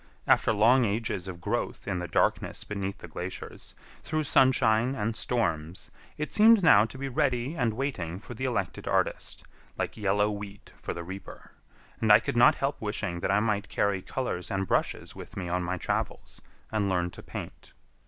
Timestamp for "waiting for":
7.75-8.33